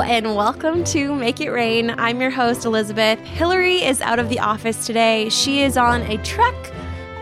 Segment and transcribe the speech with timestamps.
[0.00, 1.90] And welcome to Make It Rain.
[1.90, 3.18] I'm your host, Elizabeth.
[3.20, 5.28] Hillary is out of the office today.
[5.28, 6.54] She is on a trek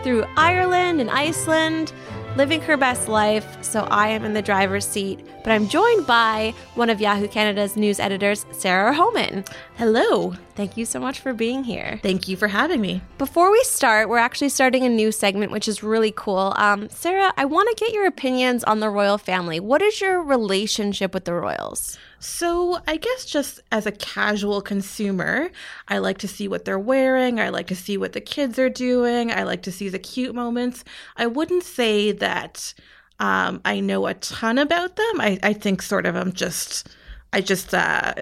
[0.03, 1.91] through Ireland and Iceland,
[2.35, 3.63] living her best life.
[3.63, 7.75] So I am in the driver's seat, but I'm joined by one of Yahoo Canada's
[7.75, 9.43] news editors, Sarah Homan.
[9.75, 10.33] Hello.
[10.57, 11.99] Thank you so much for being here.
[12.01, 13.03] Thank you for having me.
[13.19, 16.51] Before we start, we're actually starting a new segment, which is really cool.
[16.57, 19.59] Um, Sarah, I want to get your opinions on the royal family.
[19.59, 21.99] What is your relationship with the royals?
[22.17, 25.51] So, I guess just as a casual consumer,
[25.89, 27.39] I like to see what they're wearing.
[27.39, 29.31] I like to see what the kids are doing.
[29.31, 30.83] I like to see the cute moments.
[31.17, 32.73] I wouldn't say that
[33.19, 35.21] um, I know a ton about them.
[35.21, 36.89] I, I think sort of I'm just,
[37.31, 38.15] I just uh,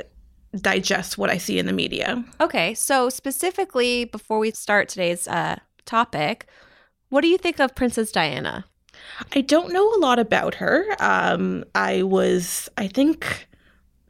[0.62, 2.24] digest what I see in the media.
[2.40, 6.48] Okay, so specifically, before we start today's uh, topic,
[7.10, 8.66] what do you think of Princess Diana?
[9.34, 10.86] I don't know a lot about her.
[11.00, 13.48] Um, I was, I think,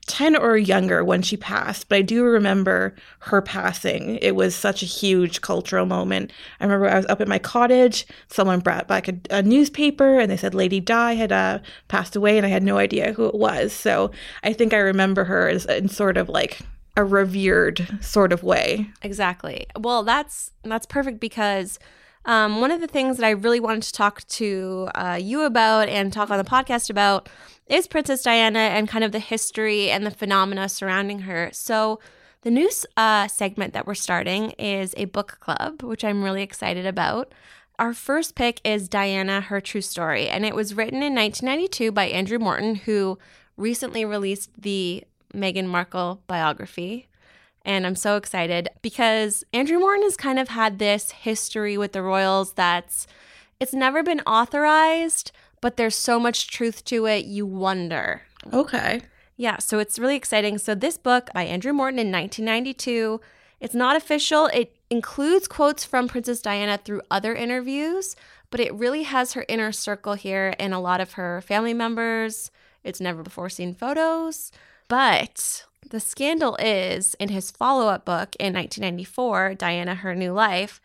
[0.07, 4.17] 10 or younger when she passed, but I do remember her passing.
[4.21, 6.31] It was such a huge cultural moment.
[6.59, 10.29] I remember I was up at my cottage, someone brought back a, a newspaper and
[10.29, 13.35] they said Lady Di had uh, passed away, and I had no idea who it
[13.35, 13.73] was.
[13.73, 14.11] So
[14.43, 16.59] I think I remember her as in sort of like
[16.95, 18.89] a revered sort of way.
[19.01, 19.67] Exactly.
[19.77, 21.79] Well, that's that's perfect because
[22.25, 25.89] um, one of the things that I really wanted to talk to uh, you about
[25.89, 27.29] and talk on the podcast about
[27.67, 31.49] is Princess Diana and kind of the history and the phenomena surrounding her.
[31.53, 31.99] So,
[32.41, 36.85] the new uh, segment that we're starting is a book club, which I'm really excited
[36.85, 37.33] about.
[37.79, 42.05] Our first pick is Diana, Her True Story, and it was written in 1992 by
[42.05, 43.17] Andrew Morton, who
[43.57, 47.07] recently released the Meghan Markle biography.
[47.65, 52.03] And I'm so excited because Andrew Morton has kind of had this history with the
[52.03, 53.07] royals that's
[53.59, 55.31] it's never been authorized,
[55.61, 58.21] but there's so much truth to it, you wonder.
[58.53, 59.01] Okay.
[59.35, 60.57] Yeah, so it's really exciting.
[60.59, 63.19] So this book by Andrew Morton in 1992,
[63.59, 64.45] it's not official.
[64.47, 68.15] It includes quotes from Princess Diana through other interviews,
[68.51, 72.51] but it really has her inner circle here and a lot of her family members.
[72.83, 74.51] It's never before seen photos.
[74.87, 80.81] But the scandal is in his follow up book in 1994, Diana Her New Life,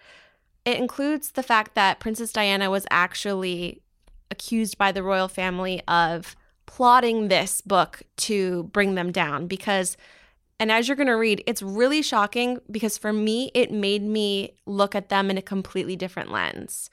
[0.64, 3.82] it includes the fact that Princess Diana was actually
[4.30, 9.96] accused by the royal family of plotting this book to bring them down because
[10.60, 14.52] and as you're going to read it's really shocking because for me it made me
[14.66, 16.90] look at them in a completely different lens.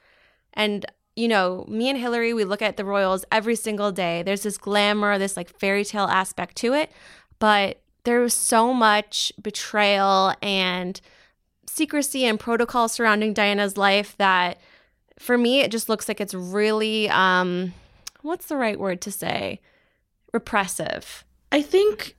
[0.54, 0.86] And
[1.18, 4.58] you know me and hillary we look at the royals every single day there's this
[4.58, 6.92] glamour this like fairy tale aspect to it
[7.40, 11.02] but there was so much betrayal and
[11.66, 14.58] secrecy and protocol surrounding diana's life that
[15.20, 17.74] for me, it just looks like it's really, um,
[18.22, 19.60] what's the right word to say?
[20.34, 21.26] Repressive.
[21.52, 22.16] I think,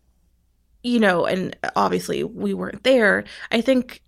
[0.83, 3.25] you know, and obviously we weren't there.
[3.53, 4.03] I think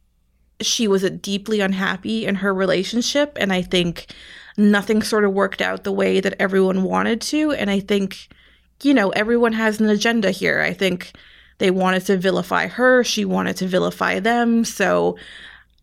[0.60, 3.36] she was deeply unhappy in her relationship.
[3.40, 4.06] And I think
[4.60, 7.52] nothing sort of worked out the way that everyone wanted to.
[7.52, 8.28] And I think,
[8.82, 10.60] you know, everyone has an agenda here.
[10.60, 11.12] I think
[11.58, 14.64] they wanted to vilify her, she wanted to vilify them.
[14.64, 15.16] So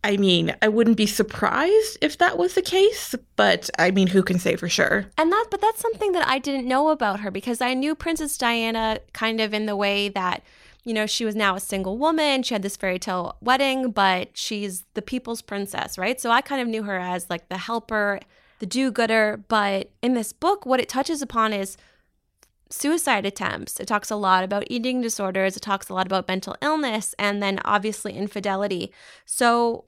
[0.04, 4.24] I mean, I wouldn't be surprised if that was the case, but I mean, who
[4.24, 5.06] can say for sure?
[5.18, 8.38] And that, but that's something that I didn't know about her because I knew Princess
[8.38, 10.44] Diana kind of in the way that,
[10.84, 12.44] you know, she was now a single woman.
[12.44, 16.22] She had this fairy tale wedding, but she's the people's princess, right?
[16.22, 18.22] So I kind of knew her as like the helper,
[18.60, 19.44] the do gooder.
[19.48, 21.78] But in this book, what it touches upon is
[22.70, 23.80] suicide attempts.
[23.80, 25.56] It talks a lot about eating disorders.
[25.56, 28.92] It talks a lot about mental illness and then obviously infidelity.
[29.26, 29.86] So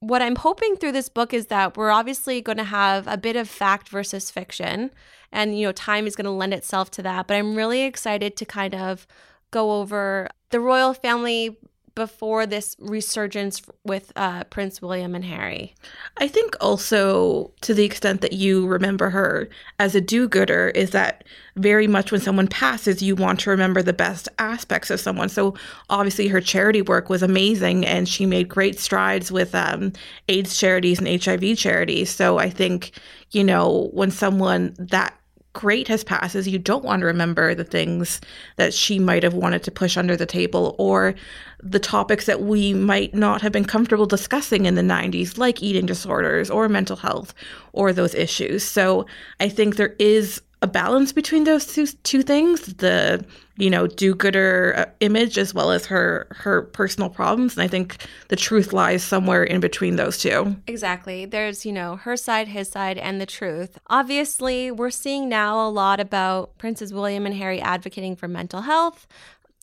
[0.00, 3.34] what I'm hoping through this book is that we're obviously going to have a bit
[3.34, 4.90] of fact versus fiction.
[5.32, 7.26] And, you know, time is going to lend itself to that.
[7.26, 9.06] But I'm really excited to kind of
[9.50, 11.58] go over the royal family
[11.96, 15.74] before this resurgence with uh, Prince William and Harry.
[16.18, 19.48] I think also to the extent that you remember her
[19.80, 21.24] as a do gooder, is that
[21.56, 25.30] very much when someone passes, you want to remember the best aspects of someone.
[25.30, 25.54] So
[25.88, 29.92] obviously, her charity work was amazing and she made great strides with um,
[30.28, 32.10] AIDS charities and HIV charities.
[32.10, 32.92] So I think,
[33.30, 35.18] you know, when someone that
[35.56, 38.20] great has passed is you don't want to remember the things
[38.56, 41.14] that she might have wanted to push under the table or
[41.62, 45.86] the topics that we might not have been comfortable discussing in the 90s like eating
[45.86, 47.32] disorders or mental health
[47.72, 48.62] or those issues.
[48.62, 49.06] So
[49.40, 53.24] i think there is a balance between those two, two things the
[53.58, 57.54] you know do-gooder uh, image as well as her her personal problems.
[57.54, 60.56] And i think the truth lies somewhere in between those two.
[60.66, 61.26] Exactly.
[61.26, 63.78] There's you know her side his side and the truth.
[63.88, 69.06] Obviously we're seeing now a lot about princess william and harry advocating for mental health.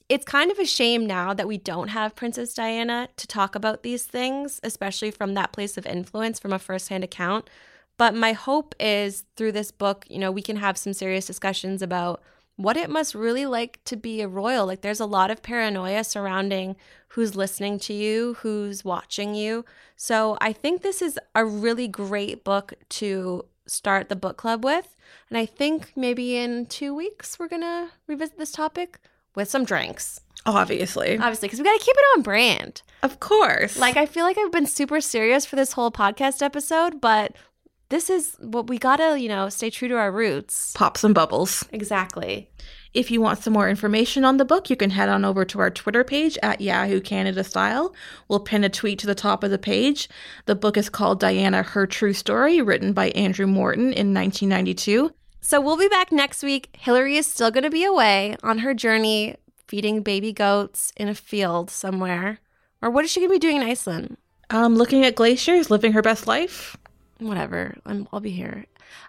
[0.10, 3.82] It's kind of a shame now that we don't have princess diana to talk about
[3.82, 7.50] these things especially from that place of influence from a firsthand account
[7.98, 11.82] but my hope is through this book, you know, we can have some serious discussions
[11.82, 12.22] about
[12.56, 14.66] what it must really like to be a royal.
[14.66, 16.76] Like there's a lot of paranoia surrounding
[17.10, 19.66] who's listening to you, who's watching you.
[19.96, 24.96] So I think this is a really great book to start the book club with.
[25.30, 29.00] And I think maybe in two weeks we're going to revisit this topic
[29.36, 30.20] with some drinks.
[30.46, 31.18] Obviously.
[31.18, 32.82] Obviously, because we got to keep it on brand.
[33.02, 33.78] Of course.
[33.78, 37.34] Like, I feel like I've been super serious for this whole podcast episode, but
[37.94, 40.74] this is what we gotta, you know, stay true to our roots.
[40.76, 41.64] Pop some bubbles.
[41.72, 42.50] Exactly.
[42.94, 45.60] If you want some more information on the book, you can head on over to
[45.60, 47.94] our Twitter page at Yahoo Canada Style.
[48.28, 50.10] We'll pin a tweet to the top of the page.
[50.46, 55.12] The book is called Diana Her True Story, written by Andrew Morton in 1992.
[55.42, 56.76] So we'll be back next week.
[56.80, 59.36] Hillary is still going to be away on her journey
[59.68, 62.40] feeding baby goats in a field somewhere.
[62.82, 64.18] Or what is she going to be doing in Iceland?
[64.50, 66.78] Um, looking at glaciers, living her best life
[67.20, 67.76] whatever.
[67.86, 68.66] i will be here.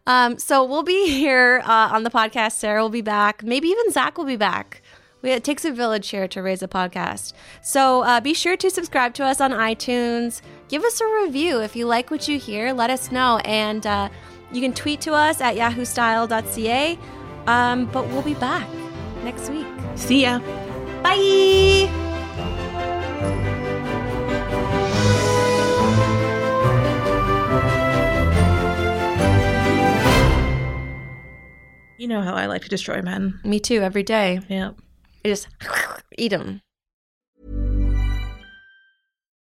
[0.06, 2.52] Um, so we'll be here uh, on the podcast.
[2.52, 3.42] Sarah will be back.
[3.42, 4.82] Maybe even Zach will be back.
[5.22, 7.32] We, it takes a village here to raise a podcast.
[7.62, 10.42] So uh, be sure to subscribe to us on iTunes.
[10.68, 12.72] Give us a review if you like what you hear.
[12.72, 14.10] Let us know, and uh,
[14.52, 16.98] you can tweet to us at yahoo.style.ca.
[17.46, 18.68] Um, but we'll be back
[19.22, 19.66] next week.
[19.96, 20.40] See ya.
[21.02, 21.90] Bye.
[32.04, 33.40] You know how I like to destroy men.
[33.44, 34.38] Me too, every day.
[34.50, 34.72] Yeah.
[35.24, 35.48] I just
[36.18, 36.60] eat them.